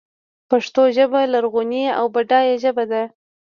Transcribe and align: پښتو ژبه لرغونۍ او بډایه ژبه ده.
پښتو 0.49 0.81
ژبه 0.95 1.21
لرغونۍ 1.33 1.83
او 1.99 2.05
بډایه 2.13 2.55
ژبه 2.63 2.83
ده. 2.91 3.03